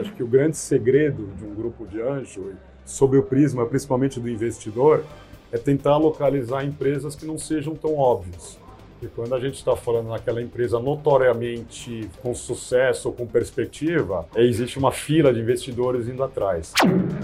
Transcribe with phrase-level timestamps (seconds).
[0.00, 2.52] Acho que o grande segredo de um grupo de anjo,
[2.84, 5.04] sob o prisma principalmente do investidor,
[5.50, 8.58] é tentar localizar empresas que não sejam tão óbvias.
[9.00, 14.76] E quando a gente está falando naquela empresa notoriamente com sucesso ou com perspectiva, existe
[14.76, 16.72] uma fila de investidores indo atrás.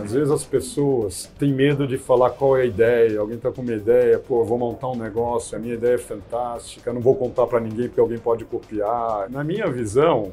[0.01, 3.61] Às vezes as pessoas têm medo de falar qual é a ideia, alguém está com
[3.61, 7.17] uma ideia, pô, eu vou montar um negócio, a minha ideia é fantástica, não vou
[7.17, 9.29] contar para ninguém porque alguém pode copiar.
[9.29, 10.31] Na minha visão,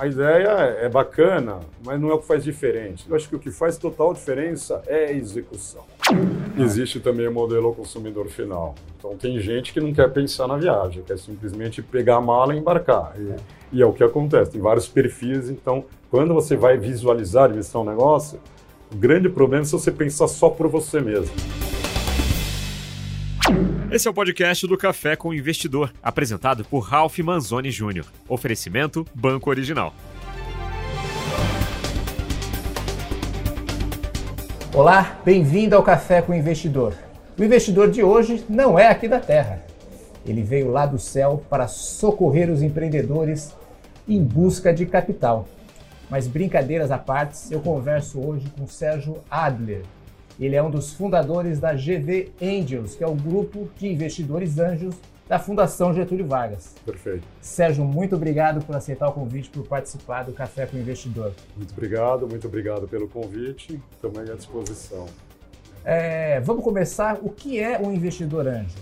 [0.00, 0.48] a ideia
[0.80, 3.04] é bacana, mas não é o que faz diferente.
[3.06, 5.82] Eu acho que o que faz total diferença é a execução.
[6.58, 8.74] Existe também o modelo consumidor final.
[8.96, 12.58] Então tem gente que não quer pensar na viagem, quer simplesmente pegar a mala e
[12.58, 13.12] embarcar.
[13.18, 14.52] E, e é o que acontece.
[14.52, 15.50] Tem vários perfis.
[15.50, 18.40] Então, quando você vai visualizar e um negócio,
[18.90, 21.36] o grande problema é se você pensar só por você mesmo.
[23.90, 28.04] Esse é o podcast do Café com o Investidor, apresentado por Ralph Manzoni Jr.
[28.28, 29.92] Oferecimento Banco Original.
[34.72, 36.94] Olá, bem-vindo ao Café com o Investidor.
[37.36, 39.60] O investidor de hoje não é aqui da Terra.
[40.24, 43.52] Ele veio lá do céu para socorrer os empreendedores
[44.06, 45.48] em busca de capital.
[46.08, 49.82] Mas brincadeiras à parte, eu converso hoje com Sérgio Adler,
[50.40, 54.94] ele é um dos fundadores da GV Angels, que é o grupo de investidores anjos
[55.28, 56.74] da Fundação Getúlio Vargas.
[56.84, 57.22] Perfeito.
[57.40, 61.32] Sérgio, muito obrigado por aceitar o convite, por participar do Café com o Investidor.
[61.56, 65.06] Muito obrigado, muito obrigado pelo convite, também à disposição.
[65.84, 67.18] É, vamos começar.
[67.22, 68.78] O que é um investidor anjo?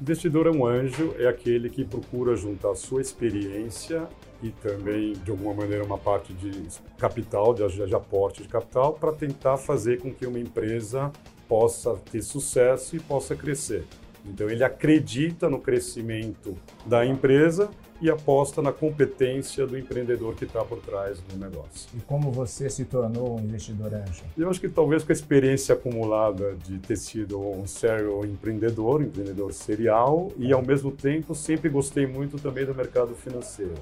[0.00, 4.08] Investidor é um anjo, é aquele que procura juntar sua experiência
[4.42, 6.50] e também, de alguma maneira, uma parte de
[6.96, 11.10] capital, de, de aporte de capital, para tentar fazer com que uma empresa
[11.48, 13.84] possa ter sucesso e possa crescer.
[14.24, 20.64] Então, ele acredita no crescimento da empresa e aposta na competência do empreendedor que está
[20.64, 21.88] por trás do negócio.
[21.96, 24.22] E como você se tornou um investidor anjo?
[24.36, 29.04] Eu acho que talvez com a experiência acumulada de ter sido um sério empreendedor, um
[29.04, 33.74] empreendedor serial, e ao mesmo tempo sempre gostei muito também do mercado financeiro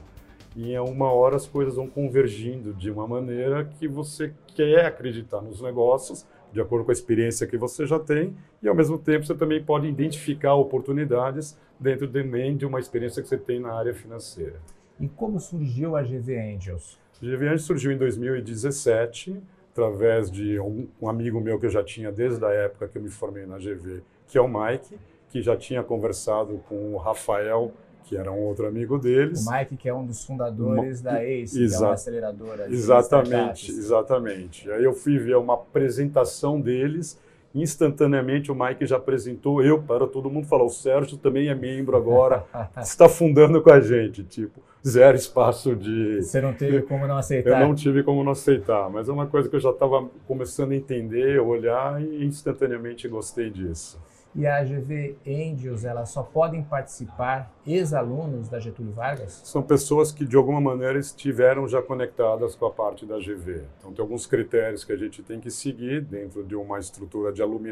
[0.57, 5.43] e em uma hora as coisas vão convergindo de uma maneira que você quer acreditar
[5.43, 9.27] nos negócios, de acordo com a experiência que você já tem, e ao mesmo tempo
[9.27, 13.93] você também pode identificar oportunidades dentro também de uma experiência que você tem na área
[13.93, 14.57] financeira.
[14.99, 16.99] E como surgiu a GV Angels?
[17.21, 19.37] A GV Angels surgiu em 2017,
[19.73, 23.03] através de um, um amigo meu que eu já tinha desde a época que eu
[23.03, 27.73] me formei na GV, que é o Mike, que já tinha conversado com o Rafael
[28.07, 29.45] que era um outro amigo deles.
[29.45, 32.67] O Mike, que é um dos fundadores da ACE, Exa que é uma aceleradora.
[32.71, 34.71] exatamente, exatamente.
[34.71, 37.21] Aí eu fui ver uma apresentação deles,
[37.53, 41.97] instantaneamente o Mike já apresentou eu para todo mundo falar, o Sérgio também é membro
[41.97, 42.45] agora,
[42.81, 46.23] está fundando com a gente, tipo, zero espaço de...
[46.23, 47.61] Você não teve como não aceitar?
[47.61, 50.71] Eu não tive como não aceitar, mas é uma coisa que eu já estava começando
[50.71, 53.99] a entender, olhar e instantaneamente gostei disso
[54.37, 59.41] e a AGV Angels, elas só podem participar ex-alunos da Getúlio Vargas?
[59.45, 63.63] São pessoas que, de alguma maneira, estiveram já conectadas com a parte da GV.
[63.79, 67.41] Então, tem alguns critérios que a gente tem que seguir dentro de uma estrutura de
[67.41, 67.67] alumni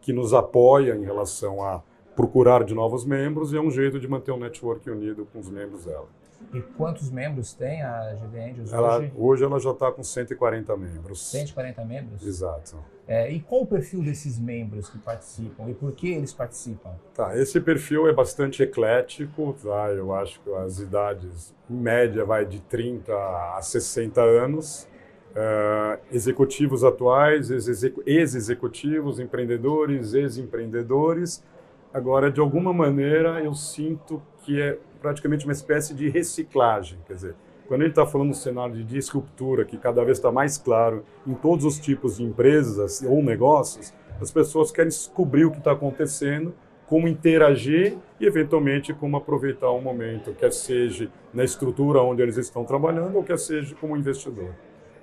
[0.00, 1.82] que nos apoia em relação a
[2.16, 5.50] procurar de novos membros e é um jeito de manter o network unido com os
[5.50, 6.08] membros dela.
[6.52, 9.12] E quantos membros tem a GV Angels ela, hoje?
[9.16, 11.30] Hoje ela já está com 140 membros.
[11.30, 12.26] 140 membros?
[12.26, 12.76] Exato.
[13.06, 16.90] É, e qual o perfil desses membros que participam e por que eles participam?
[17.14, 19.90] Tá, esse perfil é bastante eclético, tá?
[19.90, 24.88] Eu acho que as idades em média vai de 30 a 60 anos.
[25.32, 31.44] Uh, executivos atuais, ex-executivos, empreendedores, ex-empreendedores.
[31.92, 37.34] Agora, de alguma maneira, eu sinto que é praticamente uma espécie de reciclagem, quer dizer,
[37.66, 41.34] quando gente está falando do cenário de disruptura, que cada vez está mais claro em
[41.34, 46.54] todos os tipos de empresas ou negócios, as pessoas querem descobrir o que está acontecendo,
[46.86, 52.64] como interagir e, eventualmente, como aproveitar o momento, quer seja na estrutura onde eles estão
[52.64, 54.50] trabalhando ou quer seja como investidor.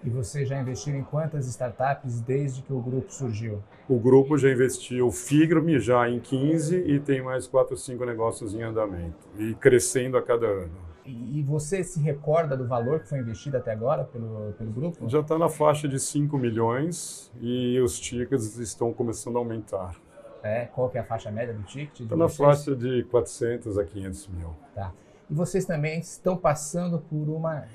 [0.05, 3.63] E você já investiu em quantas startups desde que o grupo surgiu?
[3.87, 8.53] O grupo já investiu Figrame já em 15 e tem mais 4 ou 5 negócios
[8.53, 10.93] em andamento e crescendo a cada ano.
[11.05, 15.09] E você se recorda do valor que foi investido até agora pelo, pelo grupo?
[15.09, 19.95] Já está na faixa de 5 milhões e os tickets estão começando a aumentar.
[20.41, 22.01] É, qual que é a faixa média do ticket?
[22.01, 24.49] Está na faixa de 400 a 500 mil.
[24.75, 24.93] Tá.
[25.33, 27.65] E vocês também estão passando por uma,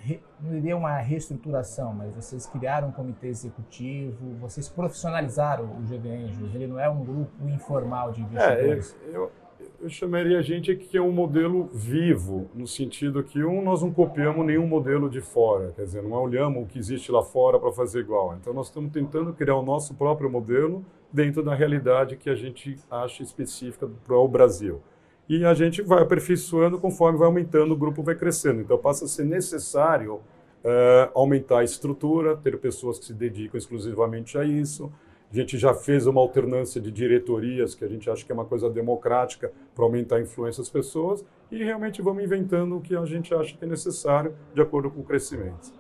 [0.41, 6.55] não diria uma reestruturação, mas vocês criaram um comitê executivo, vocês profissionalizaram o GV Angels,
[6.55, 8.97] ele não é um grupo informal de investidores.
[9.03, 9.33] É, eu, eu
[9.81, 13.93] eu chamaria a gente que é um modelo vivo, no sentido que, um, nós não
[13.93, 17.73] copiamos nenhum modelo de fora, quer dizer, não olhamos o que existe lá fora para
[17.73, 18.37] fazer igual.
[18.41, 22.77] Então, nós estamos tentando criar o nosso próprio modelo dentro da realidade que a gente
[22.91, 24.81] acha específica para o Brasil.
[25.29, 28.63] E a gente vai aperfeiçoando conforme vai aumentando, o grupo vai crescendo.
[28.63, 34.39] Então, passa a ser necessário uh, aumentar a estrutura, ter pessoas que se dedicam exclusivamente
[34.39, 34.91] a isso,
[35.31, 38.47] a gente já fez uma alternância de diretorias, que a gente acha que é uma
[38.47, 43.05] coisa democrática para aumentar a influência das pessoas, e realmente vamos inventando o que a
[43.05, 45.73] gente acha que é necessário de acordo com o crescimento.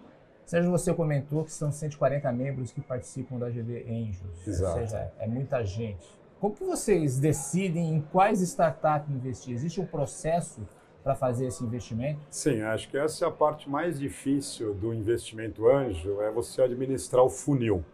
[0.45, 4.47] Sérgio, você comentou que são 140 membros que participam da GV Angels.
[4.47, 4.79] Exato.
[4.79, 6.18] Ou seja, é muita gente.
[6.41, 9.55] Como que vocês decidem em quais startups investir?
[9.55, 10.67] Existe um processo
[11.03, 12.21] para fazer esse investimento?
[12.31, 17.25] Sim, acho que essa é a parte mais difícil do investimento anjo, é você administrar
[17.25, 17.85] o funil.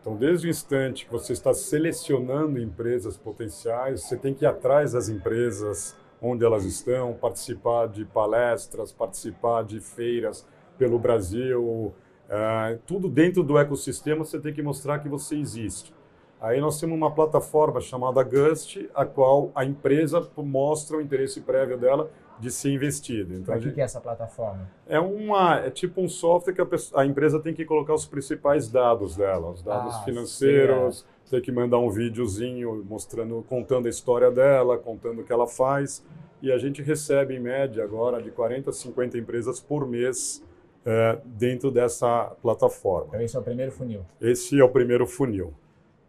[0.00, 4.92] Então, desde o instante que você está selecionando empresas potenciais, você tem que ir atrás
[4.92, 10.46] das empresas onde elas estão, participar de palestras, participar de feiras
[10.76, 15.92] pelo Brasil, uh, tudo dentro do ecossistema você tem que mostrar que você existe.
[16.40, 21.78] Aí nós temos uma plataforma chamada Gust, a qual a empresa mostra o interesse prévio
[21.78, 23.34] dela de ser investido.
[23.34, 23.80] Então, o que, gente...
[23.80, 24.68] é essa plataforma?
[24.86, 28.04] É, uma, é tipo um software que a, pessoa, a, empresa tem que colocar os
[28.04, 31.30] principais dados dela, os dados ah, financeiros, sim, é.
[31.30, 36.04] tem que mandar um videozinho mostrando, contando a história dela, contando o que ela faz.
[36.42, 40.44] E a gente recebe, em média, agora, de 40 a 50 empresas por mês
[40.84, 43.08] é, dentro dessa plataforma.
[43.08, 44.00] Então, esse é o primeiro funil?
[44.20, 45.54] Esse é o primeiro funil.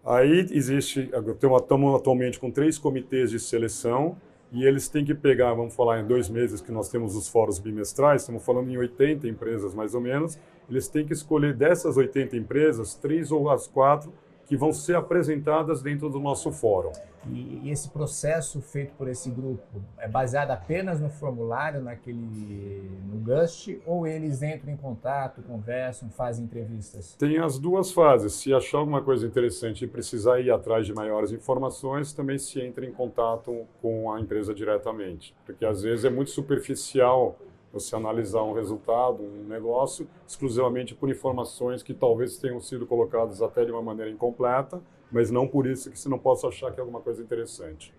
[0.07, 4.15] Aí existe, estamos atualmente com três comitês de seleção,
[4.53, 7.59] e eles têm que pegar, vamos falar em dois meses que nós temos os fóruns
[7.59, 10.39] bimestrais, estamos falando em 80 empresas mais ou menos,
[10.69, 14.13] eles têm que escolher dessas 80 empresas, três ou as quatro
[14.47, 16.91] que vão ser apresentadas dentro do nosso fórum.
[17.29, 23.77] E, esse processo feito por esse grupo é baseado apenas no formulário, naquele no Gust,
[23.85, 27.15] ou eles entram em contato, conversam, fazem entrevistas?
[27.15, 28.33] Tem as duas fases.
[28.33, 32.85] Se achar alguma coisa interessante e precisar ir atrás de maiores informações, também se entra
[32.85, 37.37] em contato com a empresa diretamente, porque às vezes é muito superficial
[37.79, 43.65] você analisar um resultado, um negócio, exclusivamente por informações que talvez tenham sido colocadas até
[43.65, 44.81] de uma maneira incompleta,
[45.11, 47.93] mas não por isso que você não possa achar que é alguma coisa interessante.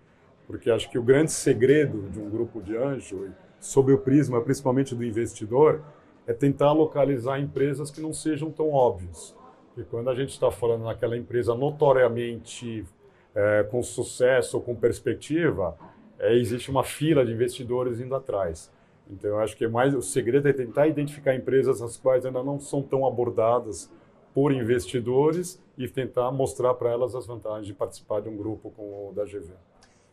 [0.45, 4.95] Porque acho que o grande segredo de um grupo de anjo, sob o prisma principalmente
[4.95, 5.81] do investidor,
[6.25, 9.35] é tentar localizar empresas que não sejam tão óbvias.
[9.77, 12.85] E quando a gente está falando naquela empresa notoriamente
[13.33, 15.77] é, com sucesso ou com perspectiva,
[16.19, 18.71] é, existe uma fila de investidores indo atrás.
[19.09, 22.43] Então, eu acho que é mais o segredo é tentar identificar empresas as quais ainda
[22.43, 23.91] não são tão abordadas
[24.33, 29.09] por investidores e tentar mostrar para elas as vantagens de participar de um grupo como
[29.09, 29.53] o da GV.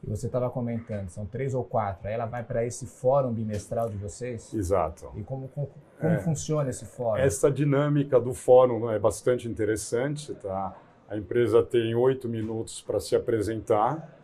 [0.02, 2.06] E você estava comentando, são três ou quatro.
[2.08, 4.54] Aí ela vai para esse fórum bimestral de vocês?
[4.54, 5.10] Exato.
[5.16, 5.68] E como, como,
[6.00, 7.20] como é, funciona esse fórum?
[7.20, 10.34] Essa dinâmica do fórum é bastante interessante.
[10.34, 10.76] Tá?
[11.08, 14.15] A empresa tem oito minutos para se apresentar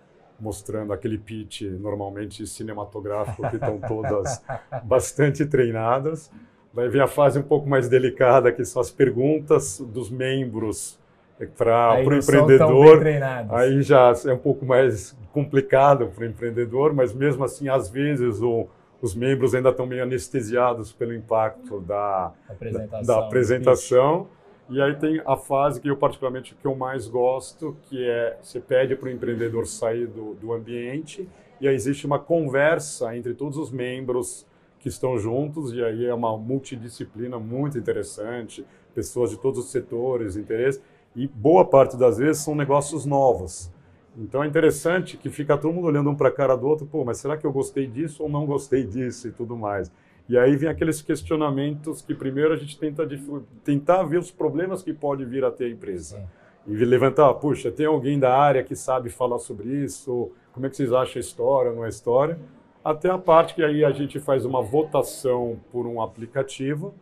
[0.42, 4.42] mostrando aquele pitch normalmente cinematográfico que estão todas
[4.82, 6.30] bastante treinadas.
[6.74, 10.98] Vai vir a fase um pouco mais delicada, que são as perguntas dos membros
[11.56, 13.02] para o empreendedor.
[13.50, 18.40] Aí já é um pouco mais complicado para o empreendedor, mas mesmo assim, às vezes,
[18.40, 18.66] o,
[19.00, 23.02] os membros ainda estão meio anestesiados pelo impacto da apresentação.
[23.02, 24.26] Da, da apresentação
[24.72, 28.58] e aí tem a fase que eu particularmente que eu mais gosto, que é você
[28.58, 31.28] pede para o empreendedor sair do, do ambiente
[31.60, 34.46] e aí existe uma conversa entre todos os membros
[34.80, 38.64] que estão juntos e aí é uma multidisciplina muito interessante,
[38.94, 40.82] pessoas de todos os setores, interesses
[41.14, 43.70] e boa parte das vezes são negócios novos.
[44.16, 47.04] Então é interessante que fica todo mundo olhando um para a cara do outro, pô,
[47.04, 49.92] mas será que eu gostei disso ou não gostei disso e tudo mais.
[50.32, 53.06] E aí vem aqueles questionamentos que primeiro a gente tenta
[53.62, 56.16] tentar ver os problemas que pode vir a ter a empresa.
[56.16, 56.72] Sim.
[56.74, 60.32] E levantar, puxa, tem alguém da área que sabe falar sobre isso?
[60.54, 62.38] Como é que vocês acham a história, não é história?
[62.82, 66.94] Até a parte que aí a gente faz uma votação por um aplicativo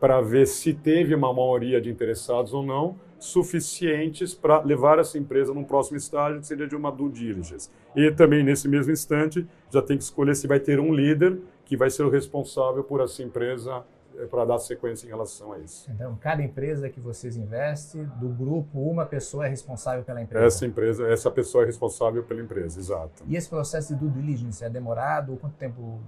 [0.00, 5.52] para ver se teve uma maioria de interessados ou não, suficientes para levar essa empresa
[5.52, 7.68] num próximo estágio, que seria de uma due diligence.
[7.94, 11.76] E também, nesse mesmo instante, já tem que escolher se vai ter um líder que
[11.76, 13.84] vai ser o responsável por essa empresa
[14.18, 15.88] eh, para dar sequência em relação a isso.
[15.90, 20.46] Então, cada empresa que vocês investem, do grupo, uma pessoa é responsável pela empresa?
[20.46, 23.22] Essa empresa, essa pessoa é responsável pela empresa, exato.
[23.26, 25.36] E esse processo de due diligence é demorado?
[25.36, 26.00] Quanto tempo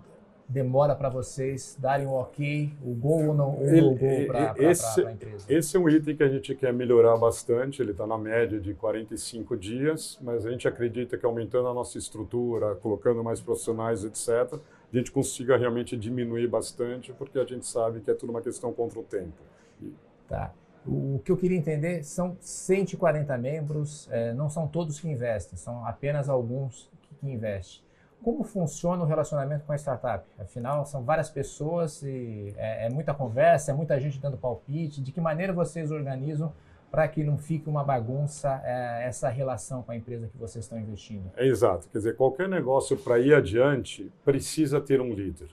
[0.49, 4.51] demora para vocês darem o ok, o gol ou não, o no gol para a
[4.53, 5.47] empresa?
[5.47, 8.73] Esse é um item que a gente quer melhorar bastante, ele está na média de
[8.73, 14.59] 45 dias, mas a gente acredita que aumentando a nossa estrutura, colocando mais profissionais, etc.,
[14.93, 18.73] a gente consiga realmente diminuir bastante, porque a gente sabe que é tudo uma questão
[18.73, 19.41] contra o tempo.
[20.29, 20.53] Tá.
[20.87, 25.85] O que eu queria entender são 140 membros, é, não são todos que investem, são
[25.87, 27.83] apenas alguns que, que investem.
[28.23, 30.27] Como funciona o relacionamento com a startup?
[30.39, 35.01] Afinal, são várias pessoas e é, é muita conversa, é muita gente dando palpite.
[35.01, 36.53] De que maneira vocês organizam
[36.91, 40.79] para que não fique uma bagunça é, essa relação com a empresa que vocês estão
[40.79, 41.31] investindo?
[41.37, 41.89] É exato.
[41.89, 45.49] Quer dizer, qualquer negócio para ir adiante precisa ter um líder.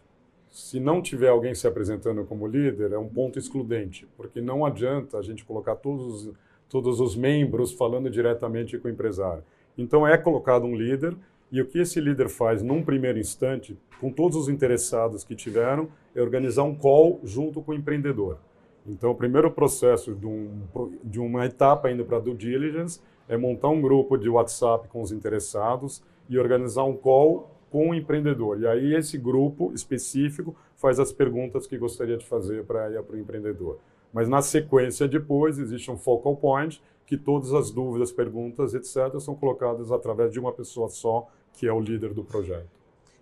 [0.49, 5.19] Se não tiver alguém se apresentando como líder, é um ponto excludente, porque não adianta
[5.19, 6.31] a gente colocar todos,
[6.67, 9.43] todos os membros falando diretamente com o empresário.
[9.77, 11.15] Então é colocado um líder
[11.51, 15.87] e o que esse líder faz num primeiro instante, com todos os interessados que tiveram,
[16.15, 18.39] é organizar um call junto com o empreendedor.
[18.87, 20.61] Então, o primeiro processo de, um,
[21.03, 25.11] de uma etapa indo para due diligence é montar um grupo de WhatsApp com os
[25.11, 28.61] interessados e organizar um call com o empreendedor.
[28.61, 33.77] E aí esse grupo específico faz as perguntas que gostaria de fazer para o empreendedor.
[34.13, 39.35] Mas na sequência depois existe um focal point que todas as dúvidas, perguntas, etc., são
[39.35, 42.69] colocadas através de uma pessoa só, que é o líder do projeto.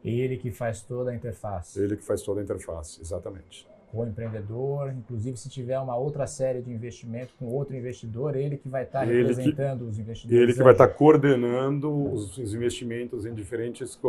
[0.03, 1.81] Ele que faz toda a interface.
[1.81, 3.67] Ele que faz toda a interface, exatamente
[4.03, 8.67] o empreendedor, inclusive se tiver uma outra série de investimento com outro investidor, ele que
[8.67, 10.41] vai estar representando que, os investidores.
[10.41, 13.99] Ele que vai estar coordenando os, os investimentos em diferentes,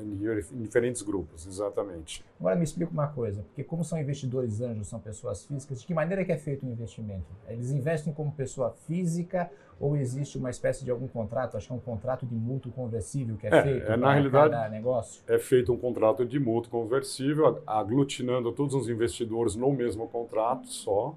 [0.00, 2.24] em diferentes grupos, exatamente.
[2.38, 5.94] Agora me explica uma coisa, porque como são investidores anjos, são pessoas físicas, de que
[5.94, 7.26] maneira que é feito o investimento?
[7.48, 9.50] Eles investem como pessoa física
[9.80, 13.36] ou existe uma espécie de algum contrato, acho que é um contrato de mútuo conversível
[13.38, 15.22] que é, é feito é, na realidade, negócio?
[15.26, 21.14] É feito um contrato de mútuo conversível, aglutinando todos os investidores no mesmo contrato só,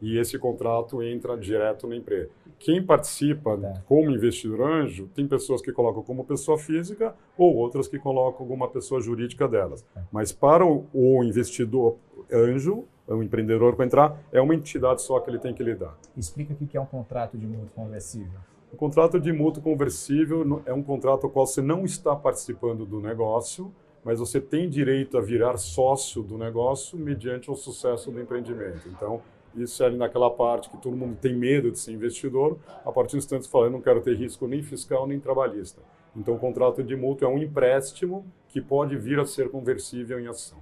[0.00, 2.28] e esse contrato entra direto na empresa.
[2.58, 3.82] Quem participa tá.
[3.86, 8.68] como investidor anjo, tem pessoas que colocam como pessoa física ou outras que colocam alguma
[8.68, 9.82] pessoa jurídica delas.
[9.94, 10.02] Tá.
[10.12, 11.96] Mas para o investidor
[12.30, 15.96] anjo, o empreendedor para entrar, é uma entidade só que ele tem que lidar.
[16.16, 18.40] Explica o que é um contrato de mútuo conversível.
[18.72, 23.00] O contrato de mútuo conversível é um contrato ao qual você não está participando do
[23.00, 23.72] negócio,
[24.04, 28.88] mas você tem direito a virar sócio do negócio mediante o sucesso do empreendimento.
[28.88, 29.22] Então,
[29.56, 33.12] isso é ali naquela parte que todo mundo tem medo de ser investidor, a partir
[33.12, 35.80] do instante você fala, eu não quero ter risco nem fiscal nem trabalhista.
[36.14, 40.28] Então, o contrato de mútuo é um empréstimo que pode vir a ser conversível em
[40.28, 40.58] ação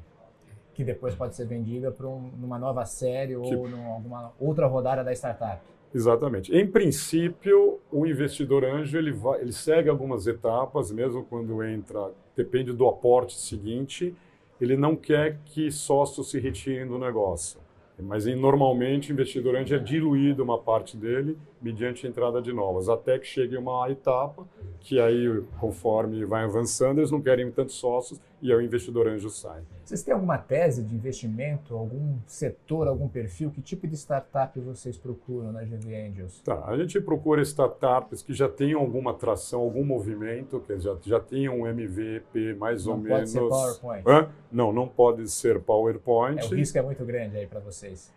[0.74, 4.66] que depois pode ser vendida para um, numa nova série ou tipo, numa alguma outra
[4.66, 5.60] rodada da startup.
[5.94, 6.54] Exatamente.
[6.54, 12.72] Em princípio, o investidor anjo ele, vai, ele segue algumas etapas, mesmo quando entra, depende
[12.72, 14.14] do aporte seguinte,
[14.60, 17.60] ele não quer que sócios se retirem do negócio.
[17.98, 22.88] Mas normalmente o investidor anjo é diluído uma parte dele mediante a entrada de novas,
[22.88, 24.46] até que chegue uma etapa
[24.80, 29.30] que aí, conforme vai avançando, eles não querem tantos sócios e aí o investidor anjo
[29.30, 29.62] sai.
[29.84, 33.52] Vocês têm alguma tese de investimento, algum setor, algum perfil?
[33.52, 36.40] Que tipo de startup vocês procuram na GV Angels?
[36.40, 41.20] Tá, a gente procura startups que já tenham alguma atração, algum movimento, que já, já
[41.20, 43.32] tenham um MVP mais não ou menos.
[43.32, 44.08] Não pode ser PowerPoint?
[44.08, 44.28] Hã?
[44.50, 46.40] Não, não pode ser PowerPoint.
[46.40, 48.12] É, o risco é muito grande aí para vocês.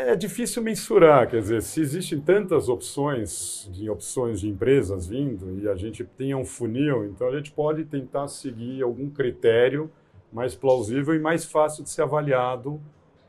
[0.00, 5.68] É difícil mensurar, quer dizer, se existem tantas opções de opções de empresas vindo e
[5.68, 9.90] a gente tem um funil, então a gente pode tentar seguir algum critério
[10.32, 12.80] mais plausível e mais fácil de ser avaliado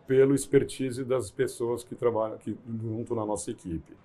[0.05, 2.37] pelo expertise das pessoas que trabalham
[2.83, 3.97] junto na nossa equipe.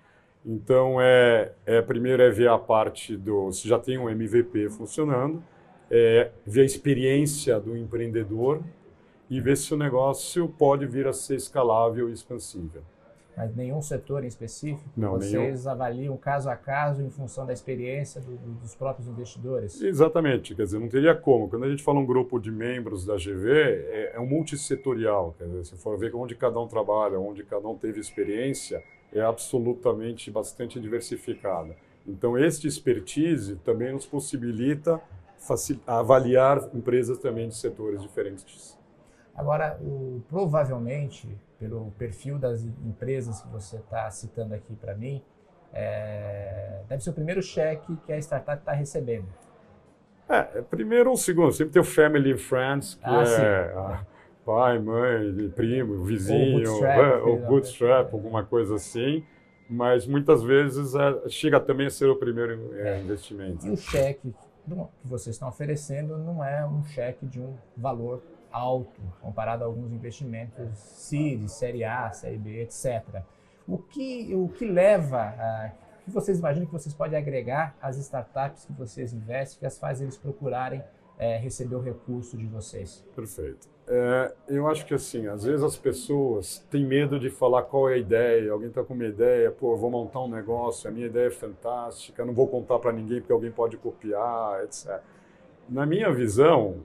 [0.43, 5.43] Então, é, é primeiro é ver a parte do se já tem um MVP funcionando,
[5.91, 8.63] é, ver a experiência do empreendedor
[9.29, 12.83] e ver se o negócio pode vir a ser escalável e expansível
[13.35, 14.89] mas nenhum setor em específico?
[14.95, 15.69] Não, Vocês nenhum.
[15.69, 19.81] avaliam caso a caso em função da experiência do, dos próprios investidores?
[19.81, 21.49] Exatamente, quer dizer, não teria como.
[21.49, 25.45] Quando a gente fala um grupo de membros da GV, é, é um multissetorial, quer
[25.45, 30.31] dizer, se for ver onde cada um trabalha, onde cada um teve experiência, é absolutamente
[30.31, 31.75] bastante diversificada.
[32.07, 35.01] Então, este expertise também nos possibilita
[35.85, 38.77] avaliar empresas também de setores diferentes.
[39.35, 41.27] Agora, o, provavelmente,
[41.59, 45.21] pelo perfil das empresas que você está citando aqui para mim,
[45.73, 49.27] é, deve ser o primeiro cheque que a startup está recebendo.
[50.29, 54.15] É, primeiro ou segundo, sempre tem o Family and Friends, que ah, é
[54.45, 59.23] pai, mãe, primo, vizinho, ou bootstrap, ou bootstrap alguma coisa assim.
[59.69, 63.65] Mas muitas vezes é, chega também a ser o primeiro é, investimento.
[63.65, 68.21] E o cheque que vocês estão oferecendo não é um cheque de um valor
[68.55, 73.21] alto comparado a alguns investimentos CID, Série A, Série B, etc.
[73.67, 75.71] O que, o que leva a
[76.05, 79.99] que vocês imaginam que vocês podem agregar às startups que vocês investem, que as faz
[79.99, 80.83] eles procurarem
[81.17, 83.03] é, receber o recurso de vocês?
[83.15, 83.67] Perfeito.
[83.87, 87.95] É, eu acho que assim, às vezes as pessoas têm medo de falar qual é
[87.95, 88.51] a ideia.
[88.51, 92.23] Alguém está com uma ideia, pô, vou montar um negócio, a minha ideia é fantástica,
[92.23, 95.01] não vou contar para ninguém porque alguém pode copiar, etc.
[95.67, 96.83] Na minha visão,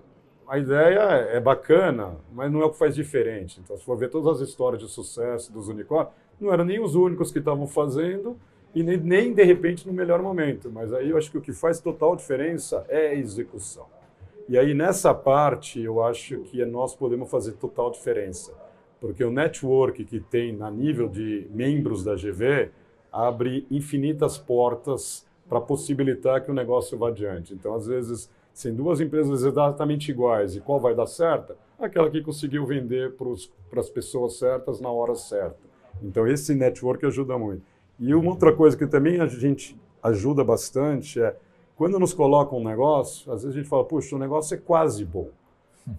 [0.50, 3.61] a ideia é bacana, mas não é o que faz diferente.
[3.62, 6.97] Então, se for ver todas as histórias de sucesso dos unicórnios, não eram nem os
[6.97, 8.37] únicos que estavam fazendo
[8.75, 10.69] e nem, nem de repente no melhor momento.
[10.69, 13.87] Mas aí eu acho que o que faz total diferença é a execução.
[14.49, 18.52] E aí nessa parte eu acho que nós podemos fazer total diferença,
[19.00, 22.71] porque o network que tem na nível de membros da GV
[23.12, 27.54] abre infinitas portas para possibilitar que o negócio vá adiante.
[27.54, 31.54] Então, às vezes, sem duas empresas exatamente iguais e qual vai dar certo?
[31.78, 35.59] Aquela que conseguiu vender para as pessoas certas na hora certa.
[36.02, 37.62] Então, esse network ajuda muito.
[37.99, 41.37] E uma outra coisa que também a gente ajuda bastante é
[41.76, 45.04] quando nos colocam um negócio, às vezes a gente fala, puxa, o negócio é quase
[45.04, 45.28] bom.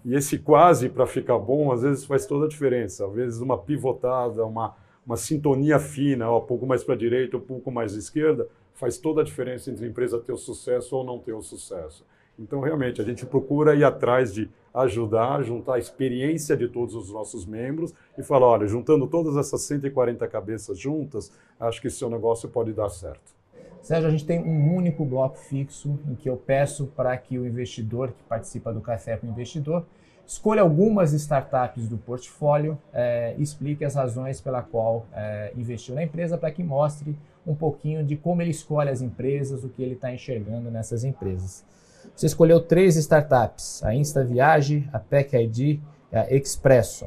[0.04, 3.04] E esse quase, para ficar bom, às vezes faz toda a diferença.
[3.06, 7.40] Às vezes uma pivotada, uma, uma sintonia fina, um pouco mais para a direita, um
[7.40, 11.04] pouco mais à esquerda, faz toda a diferença entre a empresa ter o sucesso ou
[11.04, 12.04] não ter o sucesso.
[12.38, 17.12] Então, realmente, a gente procura ir atrás de ajudar, juntar a experiência de todos os
[17.12, 22.48] nossos membros e falar: olha, juntando todas essas 140 cabeças juntas, acho que seu negócio
[22.48, 23.42] pode dar certo.
[23.82, 27.44] Sérgio, a gente tem um único bloco fixo em que eu peço para que o
[27.44, 29.84] investidor que participa do Café com o Investidor
[30.24, 36.38] escolha algumas startups do portfólio é, explique as razões pela qual é, investiu na empresa
[36.38, 40.14] para que mostre um pouquinho de como ele escolhe as empresas, o que ele está
[40.14, 41.64] enxergando nessas empresas.
[42.14, 45.80] Você escolheu três startups, a Insta Viagem, a PEC ID e
[46.16, 47.06] a Expresso.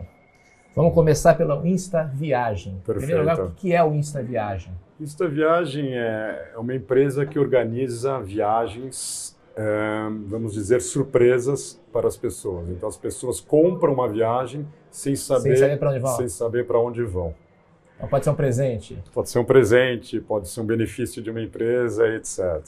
[0.76, 2.82] Vamos começar pela Insta Viagem.
[2.86, 2.98] Perfeito.
[2.98, 4.74] Em primeiro lugar, o que é o Insta Viagem?
[5.00, 12.68] Insta Viagem é uma empresa que organiza viagens, é, vamos dizer, surpresas para as pessoas.
[12.70, 16.18] Então, as pessoas compram uma viagem sem saber, sem saber para onde vão.
[16.18, 17.36] Sem saber para onde vão.
[17.96, 19.04] Então, pode ser um presente.
[19.14, 22.62] Pode ser um presente, pode ser um benefício de uma empresa, etc.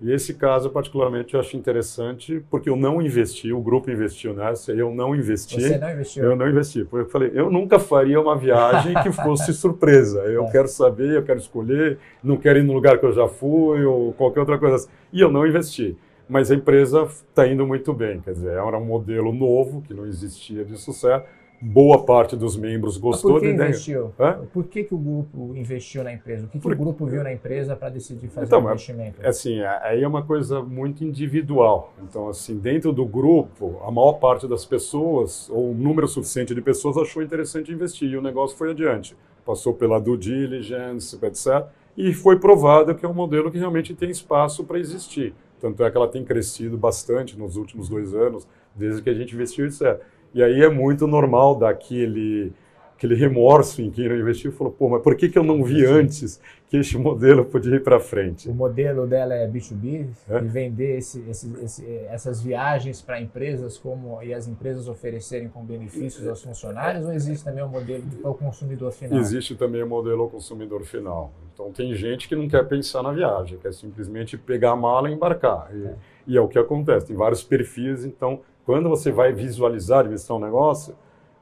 [0.00, 4.72] E esse caso, particularmente, eu acho interessante, porque eu não investi, o grupo investiu nessa,
[4.72, 5.60] eu não investi.
[5.60, 6.24] Você não investiu?
[6.24, 6.84] Eu não investi.
[6.84, 10.20] Porque eu falei, eu nunca faria uma viagem que fosse surpresa.
[10.24, 10.50] Eu é.
[10.50, 14.12] quero saber, eu quero escolher, não quero ir no lugar que eu já fui, ou
[14.12, 14.88] qualquer outra coisa assim.
[15.12, 15.96] E eu não investi.
[16.28, 20.04] Mas a empresa está indo muito bem, quer dizer, era um modelo novo, que não
[20.06, 21.24] existia de sucesso,
[21.60, 24.12] boa parte dos membros gostou Mas por que investiu?
[24.52, 26.46] Por que, que o grupo investiu na empresa?
[26.46, 29.22] O que, que o grupo viu na empresa para decidir fazer então, o investimento?
[29.22, 31.92] É, assim, aí é uma coisa muito individual.
[32.02, 36.60] Então, assim, dentro do grupo, a maior parte das pessoas, ou um número suficiente de
[36.60, 39.16] pessoas, achou interessante investir e o negócio foi adiante.
[39.44, 41.66] Passou pela due diligence, etc.
[41.96, 45.34] E foi provado que é um modelo que realmente tem espaço para existir.
[45.60, 49.34] Tanto é que ela tem crescido bastante nos últimos dois anos, desde que a gente
[49.34, 50.00] investiu, etc.
[50.36, 52.52] E aí é muito normal daquele
[52.96, 55.84] aquele remorso em quem não investiu, falou, pô, mas por que, que eu não vi
[55.84, 58.48] antes que este modelo podia ir para frente?
[58.48, 60.38] O modelo dela é B2B, é?
[60.38, 65.62] e vender esse, esse, esse, essas viagens para empresas como e as empresas oferecerem com
[65.62, 69.18] benefícios aos funcionários, ou existe também o modelo para o consumidor final?
[69.18, 71.32] Existe também o modelo ao consumidor final.
[71.52, 75.12] Então tem gente que não quer pensar na viagem, quer simplesmente pegar a mala e
[75.12, 75.68] embarcar.
[75.74, 75.94] E é,
[76.26, 80.40] e é o que acontece, tem vários perfis, então quando você vai visualizar investir um
[80.40, 80.96] negócio,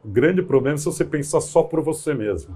[0.05, 2.55] o grande problema é se você pensar só por você mesmo.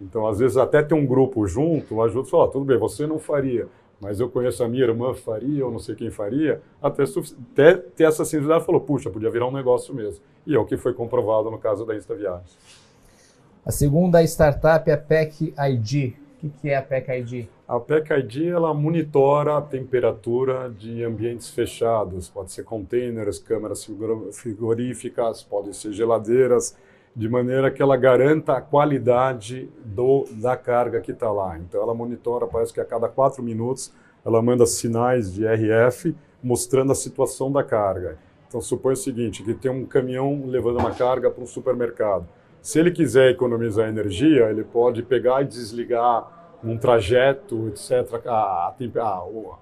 [0.00, 3.18] Então, às vezes, até ter um grupo junto ajuda a falar, tudo bem, você não
[3.18, 3.66] faria,
[4.00, 8.04] mas eu conheço a minha irmã faria, ou não sei quem faria, até, até ter
[8.04, 10.22] essa sensibilidade falou, puxa, podia virar um negócio mesmo.
[10.46, 12.56] E é o que foi comprovado no caso da Insta Viagens.
[13.64, 16.14] A segunda startup é a PEC ID.
[16.42, 17.46] O que é a PEC ID?
[17.66, 23.88] A PEC ID ela monitora a temperatura de ambientes fechados, pode ser containers, câmeras
[24.32, 26.76] frigoríficas, podem ser geladeiras,
[27.16, 31.58] de maneira que ela garanta a qualidade do, da carga que está lá.
[31.58, 33.90] Então ela monitora, parece que a cada quatro minutos
[34.22, 38.18] ela manda sinais de RF mostrando a situação da carga.
[38.46, 42.28] Então supõe o seguinte, que tem um caminhão levando uma carga para um supermercado.
[42.60, 48.74] Se ele quiser economizar energia, ele pode pegar e desligar num trajeto, etc., a, a,
[49.00, 49.54] a, o,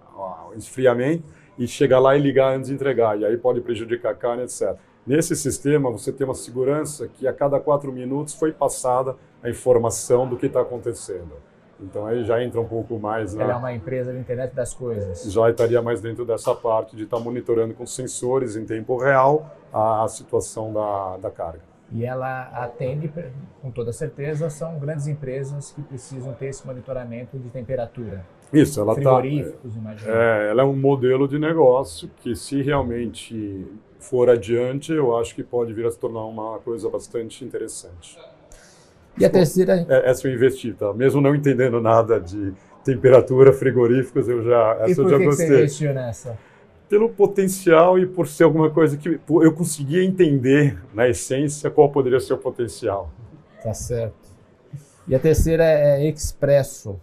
[0.51, 1.25] o esfriamento
[1.57, 3.19] e chegar lá e ligar antes de entregar.
[3.21, 4.77] E aí pode prejudicar a carne, etc.
[5.07, 10.27] Nesse sistema, você tem uma segurança que a cada quatro minutos foi passada a informação
[10.27, 11.33] do que está acontecendo.
[11.81, 13.35] Então aí já entra um pouco mais.
[13.37, 15.31] Ela é uma empresa da internet das coisas.
[15.31, 19.55] Já estaria mais dentro dessa parte de estar tá monitorando com sensores em tempo real
[19.73, 21.61] a, a situação da, da carga.
[21.93, 23.13] E ela atende,
[23.61, 28.25] com toda certeza, são grandes empresas que precisam ter esse monitoramento de temperatura.
[28.53, 29.21] Isso, ela está.
[30.07, 33.67] É, ela é um modelo de negócio que, se realmente
[33.99, 38.19] for adiante, eu acho que pode vir a se tornar uma coisa bastante interessante.
[39.19, 39.87] E a terceira?
[39.89, 40.93] É, essa eu investi, tá?
[40.93, 42.53] Mesmo não entendendo nada de
[42.85, 45.47] temperatura, frigoríficos, eu já, essa e por eu já que gostei.
[45.47, 46.39] Que você investiu nessa?
[46.89, 52.21] Pelo potencial e por ser alguma coisa que eu conseguia entender, na essência, qual poderia
[52.21, 53.11] ser o potencial.
[53.63, 54.29] Tá certo.
[55.09, 57.01] E a terceira é Expresso.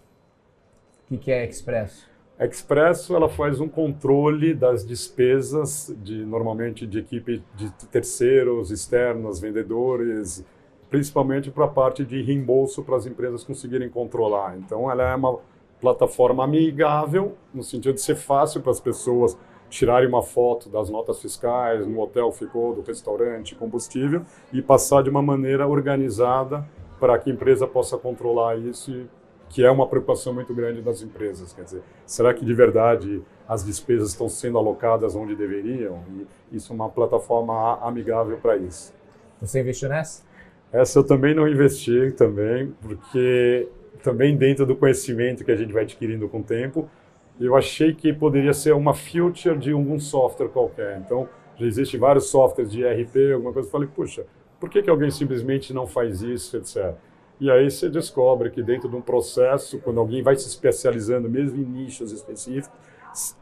[1.12, 2.10] O que é Expresso?
[2.40, 10.44] Expresso ela faz um controle das despesas de normalmente de equipe de terceiros, externos, vendedores,
[10.90, 14.58] principalmente para a parte de reembolso para as empresas conseguirem controlar.
[14.58, 15.38] Então, ela é uma
[15.82, 19.38] plataforma amigável, no sentido de ser fácil para as pessoas
[19.70, 24.22] tirarem uma foto das notas fiscais, no hotel ficou, do restaurante, combustível,
[24.52, 26.66] e passar de uma maneira organizada
[27.00, 29.08] para que a empresa possa controlar isso,
[29.52, 31.52] que é uma preocupação muito grande das empresas.
[31.52, 36.02] Quer dizer, será que de verdade as despesas estão sendo alocadas onde deveriam?
[36.50, 38.94] E isso é uma plataforma amigável para isso.
[39.42, 40.24] Você investiu nessa?
[40.72, 43.68] Essa eu também não investi também, porque
[44.02, 46.90] também dentro do conhecimento que a gente vai adquirindo com o tempo,
[47.38, 50.98] eu achei que poderia ser uma future de algum software qualquer.
[51.00, 53.68] Então, já existem vários softwares de ERP, alguma coisa.
[53.68, 54.26] Eu falei, puxa,
[54.62, 56.96] por que, que alguém simplesmente não faz isso, etc.
[57.42, 61.60] E aí você descobre que dentro de um processo, quando alguém vai se especializando, mesmo
[61.60, 62.70] em nichos específicos,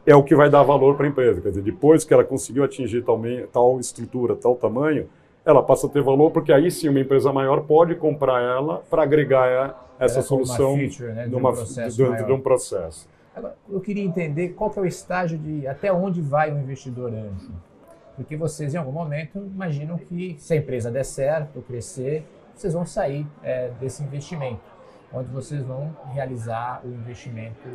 [0.06, 1.38] é o que vai dar valor para a empresa.
[1.38, 3.20] Quer dizer, depois que ela conseguiu atingir tal,
[3.52, 5.06] tal estrutura, tal tamanho,
[5.44, 9.02] ela passa a ter valor porque aí sim uma empresa maior pode comprar ela para
[9.02, 13.06] agregar essa solução feature, né, de numa, um dentro de um processo.
[13.36, 17.12] Agora, eu queria entender qual que é o estágio de até onde vai o investidor
[17.12, 17.52] anjo.
[18.16, 22.24] Porque vocês, em algum momento, imaginam que se a empresa der certo, crescer,
[22.60, 24.60] vocês vão sair é, desse investimento,
[25.12, 27.68] onde vocês vão realizar o investimento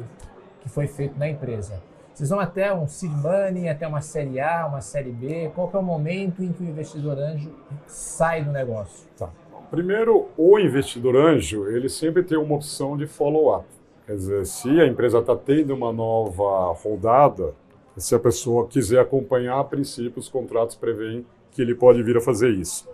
[0.62, 1.82] que foi feito na empresa.
[2.13, 5.52] Vocês vão até um seed money, até uma série A, uma série B?
[5.54, 7.52] Qual é o momento em que o investidor anjo
[7.88, 9.08] sai do negócio?
[9.17, 9.30] Tá.
[9.69, 13.65] Primeiro, o investidor anjo, ele sempre tem uma opção de follow-up.
[14.06, 17.54] Quer dizer, se a empresa está tendo uma nova rodada,
[17.98, 22.21] se a pessoa quiser acompanhar, a princípio, os contratos prevêem que ele pode vir a
[22.21, 22.88] fazer isso.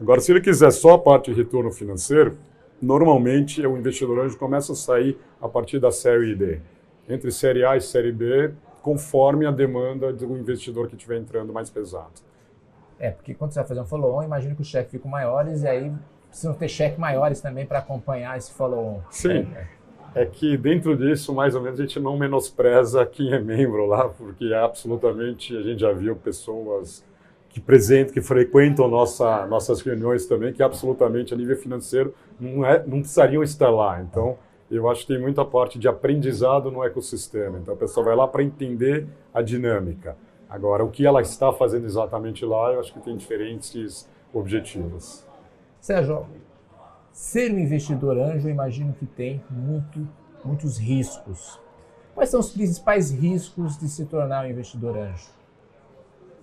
[0.00, 2.36] Agora, se ele quiser só a parte de retorno financeiro,
[2.80, 6.60] normalmente o investidor anjo começa a sair a partir da série D
[7.08, 11.68] entre Série A e Série B, conforme a demanda do investidor que estiver entrando mais
[11.68, 12.12] pesado.
[12.98, 15.68] É, porque quando você vai fazer um follow-on, imagino que os cheques ficam maiores e
[15.68, 15.92] aí
[16.28, 19.00] precisam ter cheques maiores também para acompanhar esse follow-on.
[19.10, 19.48] Sim.
[20.14, 20.22] É.
[20.22, 20.26] é.
[20.26, 24.52] que dentro disso, mais ou menos, a gente não menospreza quem é membro lá, porque
[24.52, 27.04] é absolutamente, a gente já viu pessoas
[27.50, 32.82] que presentam, que frequentam nossa, nossas reuniões também, que absolutamente a nível financeiro não, é,
[32.86, 34.00] não precisariam estar lá.
[34.00, 34.38] Então,
[34.70, 37.58] eu acho que tem muita parte de aprendizado no ecossistema.
[37.58, 40.16] Então a pessoa vai lá para entender a dinâmica.
[40.48, 45.26] Agora, o que ela está fazendo exatamente lá, eu acho que tem diferentes objetivos.
[45.80, 46.26] Sérgio,
[47.12, 50.06] ser um investidor anjo, eu imagino que tem muito,
[50.44, 51.58] muitos riscos.
[52.14, 55.39] Quais são os principais riscos de se tornar um investidor anjo?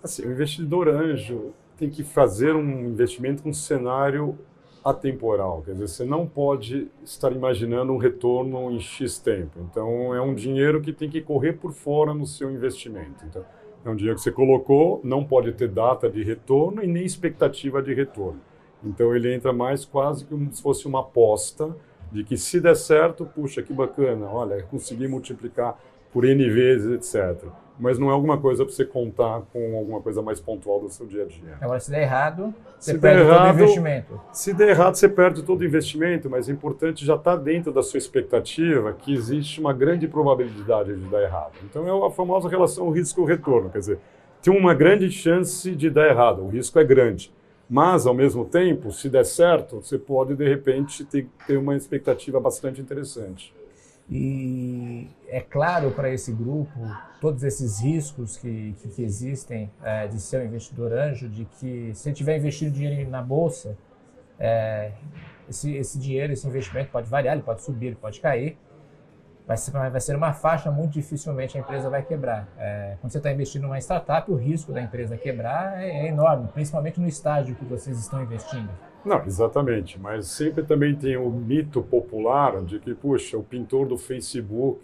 [0.08, 4.40] Assim, o investidor anjo tem que fazer um investimento com um cenário
[4.82, 9.60] atemporal, quer dizer, você não pode estar imaginando um retorno em X tempo.
[9.70, 13.26] Então, é um dinheiro que tem que correr por fora no seu investimento.
[13.26, 13.44] Então,
[13.84, 17.82] é um dinheiro que você colocou, não pode ter data de retorno e nem expectativa
[17.82, 18.40] de retorno.
[18.82, 21.76] Então, ele entra mais quase como se fosse uma aposta
[22.14, 25.78] de que se der certo, puxa, que bacana, olha, consegui multiplicar
[26.14, 30.22] por N vezes, etc mas não é alguma coisa para você contar com alguma coisa
[30.22, 31.58] mais pontual do seu dia a dia.
[31.62, 34.22] Agora, se der errado, você se perde errado, todo o investimento.
[34.32, 37.72] Se der errado, você perde todo o investimento, mas é importante já estar tá dentro
[37.72, 41.54] da sua expectativa que existe uma grande probabilidade de dar errado.
[41.64, 44.00] Então, é a famosa relação risco-retorno, quer dizer,
[44.42, 47.32] tem uma grande chance de dar errado, o risco é grande.
[47.70, 52.40] Mas, ao mesmo tempo, se der certo, você pode, de repente, ter, ter uma expectativa
[52.40, 53.54] bastante interessante.
[54.10, 56.80] E é claro para esse grupo
[57.20, 61.92] todos esses riscos que, que, que existem é, de ser um investidor anjo, de que
[61.94, 63.78] se tiver investido dinheiro na bolsa,
[64.40, 64.92] é,
[65.50, 68.58] esse, esse dinheiro, esse investimento pode variar, ele pode subir, ele pode cair,
[69.48, 72.48] vai ser, vai ser uma faixa, muito dificilmente a empresa vai quebrar.
[72.58, 76.08] É, quando você está investindo em uma startup, o risco da empresa quebrar é, é
[76.08, 78.70] enorme, principalmente no estágio que vocês estão investindo.
[79.08, 83.98] Não, exatamente, mas sempre também tem o mito popular de que, puxa, o pintor do
[83.98, 84.82] Facebook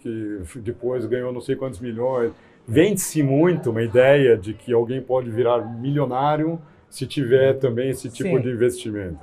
[0.56, 2.32] depois ganhou não sei quantos milhões.
[2.66, 6.58] Vende-se muito uma ideia de que alguém pode virar milionário
[6.88, 8.40] se tiver também esse tipo Sim.
[8.40, 9.20] de investimento.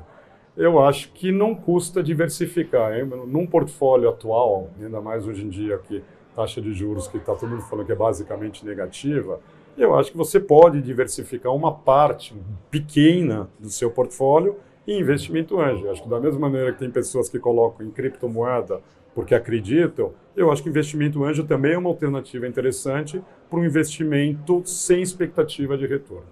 [0.55, 2.95] Eu acho que não custa diversificar.
[2.95, 3.05] Hein?
[3.25, 6.03] Num portfólio atual, ainda mais hoje em dia que
[6.35, 9.39] taxa de juros que está todo mundo falando que é basicamente negativa,
[9.75, 12.35] eu acho que você pode diversificar uma parte
[12.69, 14.57] pequena do seu portfólio
[14.91, 15.89] em investimento anjo.
[15.89, 18.81] Acho que da mesma maneira que tem pessoas que colocam em criptomoeda
[19.13, 24.61] porque acreditam, eu acho que investimento anjo também é uma alternativa interessante para um investimento
[24.65, 26.27] sem expectativa de retorno.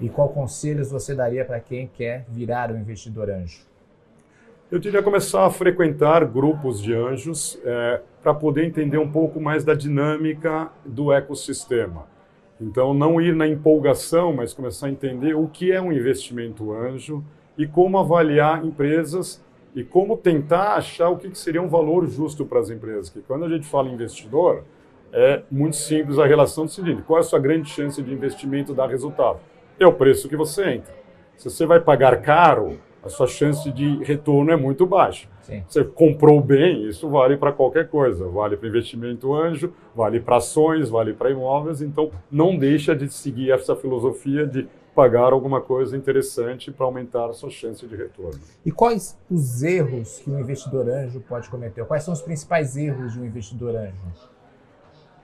[0.00, 3.60] E qual conselhos você daria para quem quer virar um investidor anjo?
[4.70, 9.62] Eu diria começar a frequentar grupos de anjos é, para poder entender um pouco mais
[9.62, 12.06] da dinâmica do ecossistema.
[12.60, 17.22] Então, não ir na empolgação, mas começar a entender o que é um investimento anjo,
[17.56, 19.42] e como avaliar empresas
[19.74, 23.10] e como tentar achar o que seria um valor justo para as empresas.
[23.10, 24.64] Que quando a gente fala investidor,
[25.12, 28.74] é muito simples a relação do seguinte: qual é a sua grande chance de investimento
[28.74, 29.38] dar resultado?
[29.78, 30.94] É o preço que você entra.
[31.36, 35.28] Se você vai pagar caro, a sua chance de retorno é muito baixa.
[35.42, 35.62] Sim.
[35.68, 38.26] Você comprou bem, isso vale para qualquer coisa.
[38.26, 41.82] Vale para investimento anjo, vale para ações, vale para imóveis.
[41.82, 47.32] Então, não deixa de seguir essa filosofia de pagar alguma coisa interessante para aumentar a
[47.32, 48.40] sua chance de retorno.
[48.64, 51.84] E quais os erros que um investidor anjo pode cometer?
[51.84, 53.94] Quais são os principais erros de um investidor anjo?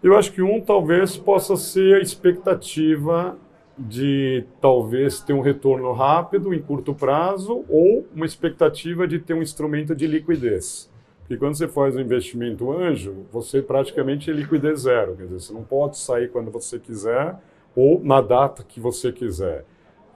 [0.03, 3.37] Eu acho que um talvez possa ser a expectativa
[3.79, 9.43] de talvez ter um retorno rápido em curto prazo ou uma expectativa de ter um
[9.43, 10.91] instrumento de liquidez.
[11.21, 15.53] Porque quando você faz um investimento anjo, você praticamente é liquidez zero, quer dizer, você
[15.53, 17.37] não pode sair quando você quiser
[17.75, 19.65] ou na data que você quiser.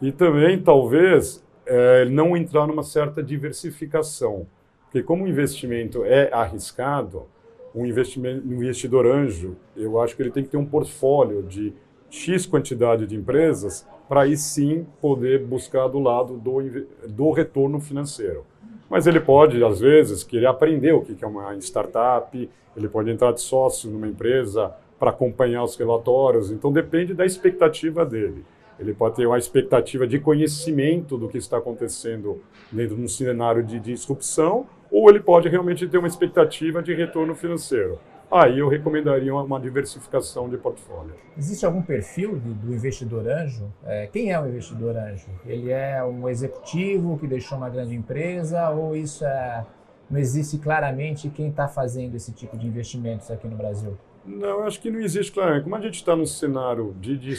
[0.01, 4.47] E também, talvez, é, não entrar numa certa diversificação,
[4.85, 7.27] porque como o investimento é arriscado,
[7.75, 11.73] um, investimento, um investidor anjo, eu acho que ele tem que ter um portfólio de
[12.09, 18.45] X quantidade de empresas para aí sim poder buscar do lado do, do retorno financeiro.
[18.88, 23.33] Mas ele pode, às vezes, querer aprender o que é uma startup, ele pode entrar
[23.33, 24.73] de sócio numa empresa
[25.05, 26.51] para acompanhar os relatórios.
[26.51, 28.43] Então depende da expectativa dele.
[28.81, 32.40] Ele pode ter uma expectativa de conhecimento do que está acontecendo
[32.73, 37.35] dentro de um cenário de disrupção, ou ele pode realmente ter uma expectativa de retorno
[37.35, 37.99] financeiro.
[38.33, 41.14] Aí eu recomendaria uma diversificação de portfólio.
[41.37, 43.71] Existe algum perfil do investidor anjo?
[43.85, 45.29] É, quem é o investidor anjo?
[45.45, 49.67] Ele é um executivo que deixou uma grande empresa ou isso é,
[50.11, 53.97] não existe claramente quem está fazendo esse tipo de investimentos aqui no Brasil?
[54.26, 55.64] Não, acho que não existe claramente.
[55.64, 57.34] Como a gente está num cenário de, de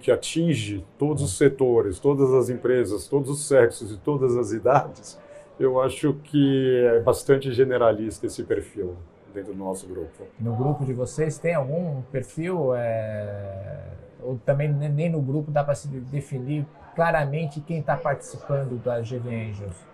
[0.00, 5.18] que atinge todos os setores, todas as empresas, todos os sexos e todas as idades,
[5.58, 8.96] eu acho que é bastante generalista esse perfil
[9.34, 10.24] dentro do nosso grupo.
[10.38, 12.74] No grupo de vocês tem algum perfil?
[12.74, 13.80] É...
[14.22, 19.28] Ou também nem no grupo dá para se definir claramente quem está participando da GV
[19.28, 19.91] Angels?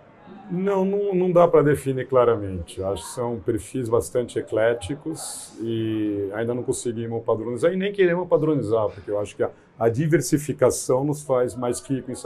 [0.51, 2.81] Não, não, não dá para definir claramente.
[2.81, 8.89] Acho que são perfis bastante ecléticos e ainda não conseguimos padronizar e nem queremos padronizar,
[8.89, 12.23] porque eu acho que a, a diversificação nos faz mais ricos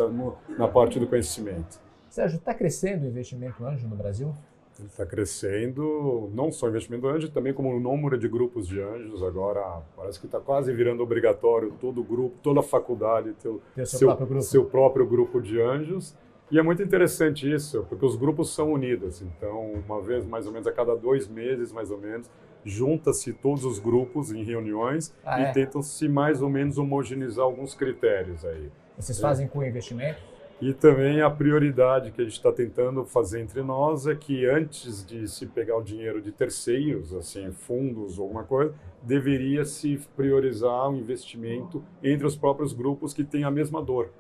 [0.58, 1.82] na parte do conhecimento.
[2.10, 4.34] Sérgio, está crescendo o investimento anjo no Brasil?
[4.86, 9.22] Está crescendo, não só o investimento anjo, também como o número de grupos de anjos.
[9.22, 14.42] Agora parece que está quase virando obrigatório todo grupo, toda faculdade ter, seu, seu, próprio
[14.42, 16.16] seu próprio grupo de anjos.
[16.54, 19.24] E é muito interessante isso, porque os grupos são unidos.
[19.24, 22.30] Então, uma vez, mais ou menos, a cada dois meses, mais ou menos,
[22.64, 25.52] junta-se todos os grupos em reuniões ah, e é?
[25.52, 28.70] tentam-se mais ou menos homogeneizar alguns critérios aí.
[28.96, 30.22] Vocês fazem com investimento?
[30.62, 35.04] E também a prioridade que a gente está tentando fazer entre nós é que antes
[35.04, 40.88] de se pegar o dinheiro de terceiros, assim, fundos ou alguma coisa, deveria se priorizar
[40.92, 44.12] o investimento entre os próprios grupos que têm a mesma dor.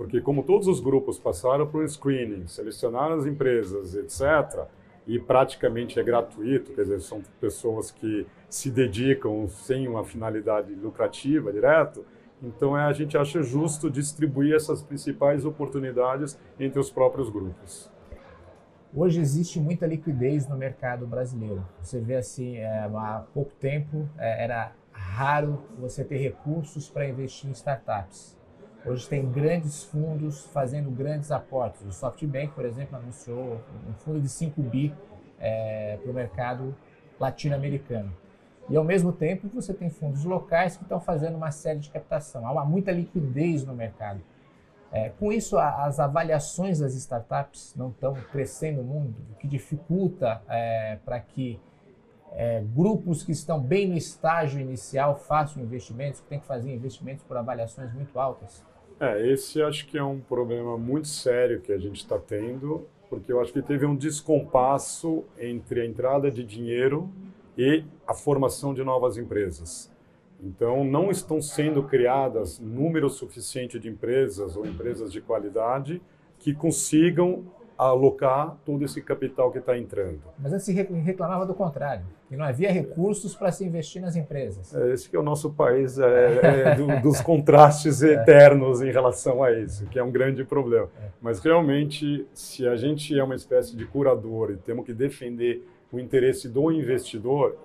[0.00, 4.64] Porque como todos os grupos passaram por screening, selecionaram as empresas, etc.,
[5.06, 11.52] e praticamente é gratuito, quer dizer, são pessoas que se dedicam sem uma finalidade lucrativa
[11.52, 12.02] direto,
[12.42, 17.92] então é, a gente acha justo distribuir essas principais oportunidades entre os próprios grupos.
[18.94, 21.62] Hoje existe muita liquidez no mercado brasileiro.
[21.82, 27.50] Você vê assim, é, há pouco tempo é, era raro você ter recursos para investir
[27.50, 28.39] em startups.
[28.84, 31.82] Hoje tem grandes fundos fazendo grandes aportes.
[31.82, 34.94] O SoftBank, por exemplo, anunciou um fundo de 5 bi
[35.38, 36.74] é, para o mercado
[37.18, 38.10] latino-americano.
[38.70, 42.46] E ao mesmo tempo você tem fundos locais que estão fazendo uma série de captação.
[42.46, 44.20] Há muita liquidez no mercado.
[44.90, 50.42] É, com isso, a, as avaliações das startups não estão crescendo muito, o que dificulta
[50.48, 51.60] é, para que
[52.32, 57.22] é, grupos que estão bem no estágio inicial façam investimentos, que têm que fazer investimentos
[57.24, 58.69] por avaliações muito altas?
[59.00, 63.32] É, esse acho que é um problema muito sério que a gente está tendo, porque
[63.32, 67.10] eu acho que teve um descompasso entre a entrada de dinheiro
[67.56, 69.90] e a formação de novas empresas.
[70.42, 76.02] Então, não estão sendo criadas número suficiente de empresas ou empresas de qualidade
[76.38, 77.44] que consigam
[77.88, 80.20] alocar todo esse capital que está entrando.
[80.38, 84.74] Mas antes se reclamava do contrário, que não havia recursos para se investir nas empresas.
[84.74, 88.14] É, esse que é o nosso país é, é do, dos contrastes é.
[88.14, 90.88] eternos em relação a isso, que é um grande problema.
[91.02, 91.08] É.
[91.22, 95.98] Mas realmente, se a gente é uma espécie de curador e temos que defender o
[95.98, 97.56] interesse do investidor,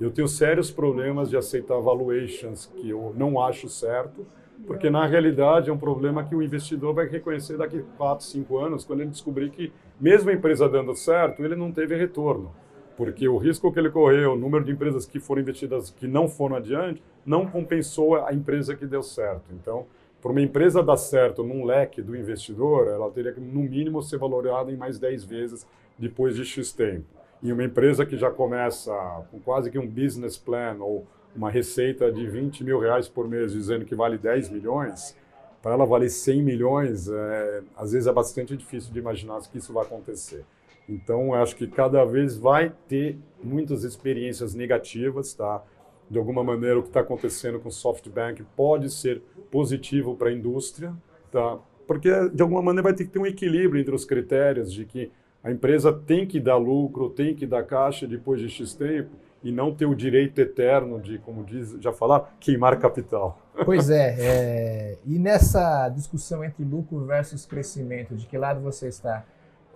[0.00, 4.26] eu tenho sérios problemas de aceitar valuations que eu não acho certo,
[4.66, 8.84] porque na realidade é um problema que o investidor vai reconhecer daqui 4, 5 anos,
[8.84, 12.52] quando ele descobrir que, mesmo a empresa dando certo, ele não teve retorno.
[12.96, 16.28] Porque o risco que ele correu, o número de empresas que foram investidas que não
[16.28, 19.52] foram adiante, não compensou a empresa que deu certo.
[19.52, 19.86] Então,
[20.20, 24.18] para uma empresa dar certo num leque do investidor, ela teria que, no mínimo, ser
[24.18, 25.66] valorada em mais 10 vezes
[25.96, 27.06] depois de X tempo.
[27.40, 28.92] E uma empresa que já começa
[29.30, 33.52] com quase que um business plan ou uma receita de 20 mil reais por mês
[33.52, 35.16] dizendo que vale 10 milhões,
[35.62, 39.72] para ela valer 100 milhões, é, às vezes é bastante difícil de imaginar que isso
[39.72, 40.44] vai acontecer.
[40.88, 45.62] Então, acho que cada vez vai ter muitas experiências negativas, tá?
[46.10, 50.32] De alguma maneira, o que está acontecendo com o SoftBank pode ser positivo para a
[50.32, 50.94] indústria,
[51.30, 51.58] tá?
[51.86, 55.10] Porque, de alguma maneira, vai ter que ter um equilíbrio entre os critérios de que
[55.42, 59.10] a empresa tem que dar lucro, tem que dar caixa depois de X tempo
[59.42, 63.38] e não ter o direito eterno de, como diz, já falar, queimar capital.
[63.64, 69.24] Pois é, é, e nessa discussão entre lucro versus crescimento, de que lado você está?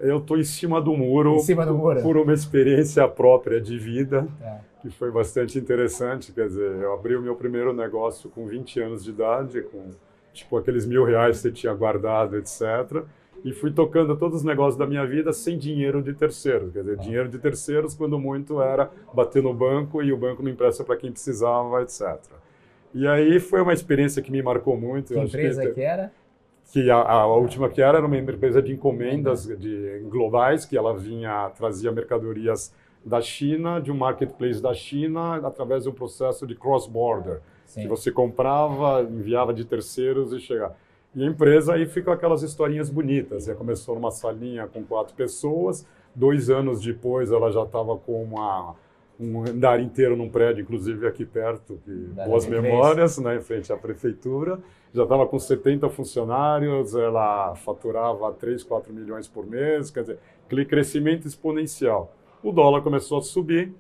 [0.01, 2.03] Eu estou em cima do muro, em cima do muro.
[2.03, 4.57] por uma experiência própria de vida, é.
[4.81, 6.33] que foi bastante interessante.
[6.33, 9.91] Quer dizer, eu abri o meu primeiro negócio com 20 anos de idade, com
[10.33, 13.05] tipo aqueles mil reais que você tinha guardado, etc
[13.45, 16.73] e fui tocando todos os negócios da minha vida sem dinheiro de terceiros.
[16.73, 20.51] Quer dizer, dinheiro de terceiros, quando muito, era bater no banco e o banco não
[20.51, 22.19] empresta para quem precisava, etc.
[22.95, 25.15] E aí foi uma experiência que me marcou muito.
[25.15, 26.13] Que empresa que, que, era?
[26.73, 30.97] Que a, a, última que era era uma empresa de encomendas de, globais, que ela
[30.97, 32.73] vinha, trazia mercadorias
[33.05, 37.41] da China, de um marketplace da China, através de um processo de cross-border.
[37.75, 40.77] Que você comprava, enviava de terceiros e chegava.
[41.15, 43.47] E a empresa aí ficam aquelas historinhas bonitas.
[43.47, 48.75] Ela começou numa salinha com quatro pessoas, dois anos depois ela já estava com uma,
[49.21, 51.91] um andar inteiro num prédio, inclusive aqui perto, que
[52.27, 54.59] boas memórias, né, em frente à prefeitura.
[54.95, 60.65] Já estava com 70 funcionários, ela faturava 3, 4 milhões por mês, quer dizer, aquele
[60.65, 62.15] crescimento exponencial.
[62.43, 63.75] O dólar começou a subir,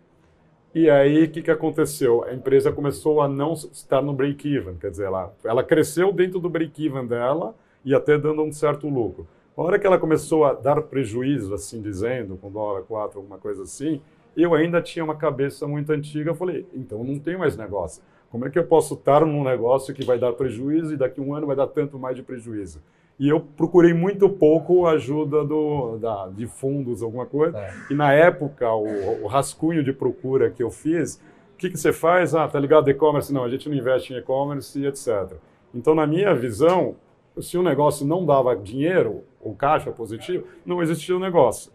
[0.74, 2.24] e aí, o que, que aconteceu?
[2.24, 6.48] A empresa começou a não estar no break-even, quer dizer, ela, ela cresceu dentro do
[6.48, 7.54] break-even dela
[7.84, 9.26] e até dando um certo lucro.
[9.54, 13.64] A hora que ela começou a dar prejuízo, assim dizendo, com dólar 4, alguma coisa
[13.64, 14.00] assim,
[14.34, 18.02] eu ainda tinha uma cabeça muito antiga, eu falei, então não tem mais negócio.
[18.30, 21.22] Como é que eu posso estar num negócio que vai dar prejuízo e daqui a
[21.22, 22.80] um ano vai dar tanto mais de prejuízo?
[23.18, 27.58] E eu procurei muito pouco ajuda do, da, de fundos, alguma coisa.
[27.58, 27.72] É.
[27.90, 31.22] E na época, o, o, rascunho de procura que eu fiz,
[31.54, 32.34] o que, que você faz?
[32.34, 33.32] Ah, tá ligado e-commerce?
[33.32, 35.34] Não, a gente não investe em e-commerce e etc.
[35.74, 36.96] Então, na minha visão,
[37.40, 41.70] se o negócio não dava dinheiro, ou caixa positivo, não existia o um negócio.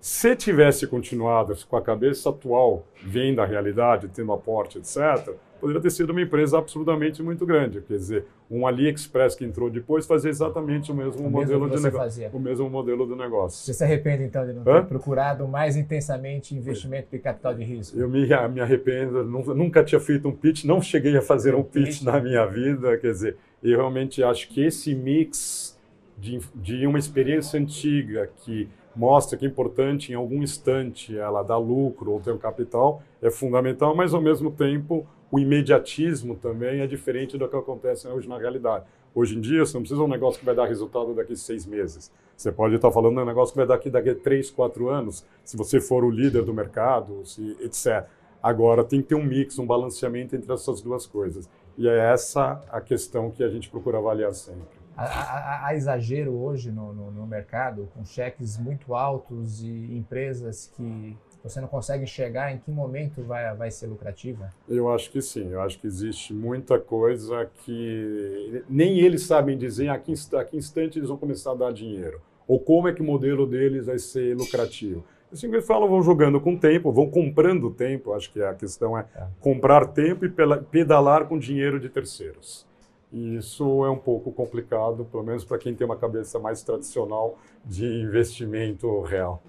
[0.00, 5.90] Se tivesse continuado com a cabeça atual, vendo a realidade, tendo aporte, etc., poderia ter
[5.90, 7.80] sido uma empresa absolutamente muito grande.
[7.82, 12.30] Quer dizer, um AliExpress que entrou depois fazia exatamente o mesmo, o modelo de negócio.
[12.32, 13.64] O mesmo modelo do negócio.
[13.64, 14.80] Você se arrepende, então, de não Hã?
[14.80, 17.96] ter procurado mais intensamente investimento de capital de risco?
[17.96, 22.02] Eu me, me arrependo, nunca tinha feito um pitch, não cheguei a fazer um pitch
[22.02, 22.98] na minha vida.
[22.98, 25.78] Quer dizer, eu realmente acho que esse mix
[26.18, 31.56] de, de uma experiência antiga que mostra que é importante em algum instante ela dar
[31.56, 36.86] lucro ou ter um capital é fundamental, mas ao mesmo tempo o imediatismo também é
[36.86, 38.84] diferente do que acontece hoje na realidade.
[39.14, 41.64] Hoje em dia, você não precisa de um negócio que vai dar resultado daqui seis
[41.64, 42.12] meses.
[42.36, 45.24] Você pode estar falando de um negócio que vai dar daqui, daqui três, quatro anos,
[45.42, 48.06] se você for o líder do mercado, se, etc.
[48.42, 51.48] Agora, tem que ter um mix, um balanceamento entre essas duas coisas.
[51.78, 54.81] E é essa a questão que a gente procura avaliar sempre.
[54.96, 61.60] Há, exagero hoje no, no, no, mercado, com cheques muito altos e empresas que você
[61.60, 64.50] não consegue enxergar em que momento vai, vai ser lucrativa?
[64.68, 65.50] Eu acho que sim.
[65.50, 70.56] Eu acho que existe muita coisa que nem eles sabem dizer a que, a que
[70.56, 72.20] instante eles vão começar a dar dinheiro.
[72.46, 75.04] Ou como é que o modelo deles vai ser lucrativo.
[75.32, 78.12] Assim que eles falam, vão jogando com tempo, vão comprando tempo.
[78.12, 79.26] Acho que a questão é, é.
[79.40, 80.30] comprar tempo e
[80.70, 82.70] pedalar com dinheiro de terceiros.
[83.12, 87.38] E isso é um pouco complicado, pelo menos para quem tem uma cabeça mais tradicional
[87.62, 89.42] de investimento real.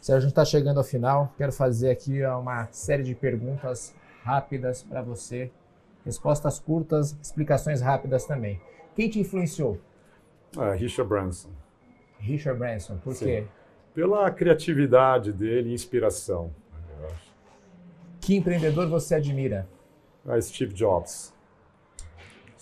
[0.00, 1.32] Sérgio, a gente está chegando ao final.
[1.38, 5.50] Quero fazer aqui uma série de perguntas rápidas para você.
[6.04, 8.60] Respostas curtas, explicações rápidas também.
[8.96, 9.78] Quem te influenciou?
[10.58, 11.50] É, Richard Branson.
[12.18, 13.24] Richard Branson, por Sim.
[13.26, 13.44] quê?
[13.94, 16.50] Pela criatividade dele e inspiração.
[18.20, 19.68] Que empreendedor você admira?
[20.26, 21.33] É Steve Jobs.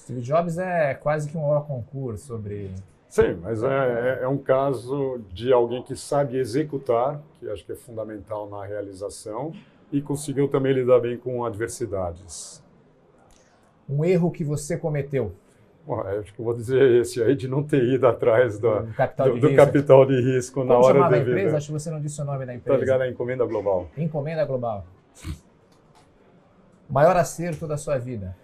[0.02, 2.70] Steve Jobs é quase que um hora concurso sobre.
[3.08, 7.70] Sim, mas é, é, é, um caso de alguém que sabe executar, que acho que
[7.70, 9.52] é fundamental na realização,
[9.92, 12.60] e conseguiu também lidar bem com adversidades.
[13.88, 15.32] Um erro que você cometeu?
[15.86, 19.28] Bom, acho que eu vou dizer esse aí de não ter ido atrás do, capital,
[19.28, 21.56] do, do capital, de risco Como na hora chamava de a empresa?
[21.56, 22.76] Acho que você não disse o nome da empresa.
[22.76, 23.88] Está ligado à Encomenda Global.
[23.96, 24.84] Encomenda Global.
[26.88, 28.36] Maior acerto da sua vida?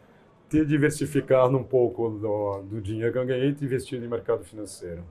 [0.49, 5.03] Ter diversificado um pouco do, do dinheiro que eu ganhei e investido em mercado financeiro.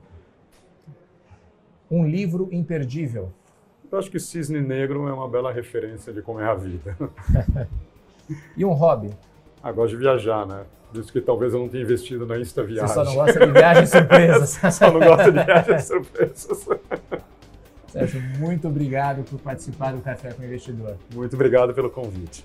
[1.90, 3.32] Um livro imperdível.
[3.90, 6.96] Eu acho que Cisne Negro é uma bela referência de como é a vida.
[8.56, 9.10] e um hobby?
[9.62, 10.64] Ah, gosto de viajar, né?
[10.92, 12.88] Por isso que talvez eu não tenha investido na Insta Viagem.
[12.88, 14.50] Você só não gosta de viagens surpresas.
[14.74, 16.68] só não gosta de viagens surpresas.
[17.88, 20.96] Sérgio, muito obrigado por participar do Café com o Investidor.
[21.14, 22.44] Muito obrigado pelo convite.